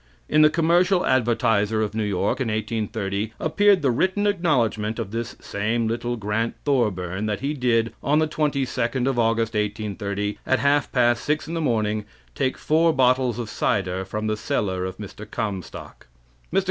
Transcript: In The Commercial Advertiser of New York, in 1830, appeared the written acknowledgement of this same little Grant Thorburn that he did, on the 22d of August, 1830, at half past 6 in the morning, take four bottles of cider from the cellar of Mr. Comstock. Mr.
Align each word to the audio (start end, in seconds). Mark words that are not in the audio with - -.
In 0.27 0.41
The 0.41 0.49
Commercial 0.49 1.05
Advertiser 1.05 1.83
of 1.83 1.93
New 1.93 2.01
York, 2.03 2.41
in 2.41 2.47
1830, 2.47 3.33
appeared 3.39 3.83
the 3.83 3.91
written 3.91 4.25
acknowledgement 4.25 4.97
of 4.97 5.11
this 5.11 5.35
same 5.39 5.87
little 5.87 6.17
Grant 6.17 6.55
Thorburn 6.65 7.27
that 7.27 7.41
he 7.41 7.53
did, 7.53 7.93
on 8.01 8.17
the 8.17 8.27
22d 8.27 9.05
of 9.07 9.19
August, 9.19 9.53
1830, 9.53 10.39
at 10.43 10.57
half 10.57 10.91
past 10.91 11.23
6 11.25 11.47
in 11.47 11.53
the 11.53 11.61
morning, 11.61 12.05
take 12.33 12.57
four 12.57 12.91
bottles 12.91 13.37
of 13.37 13.47
cider 13.47 14.03
from 14.03 14.25
the 14.25 14.35
cellar 14.37 14.85
of 14.85 14.97
Mr. 14.97 15.29
Comstock. 15.29 16.07
Mr. 16.51 16.59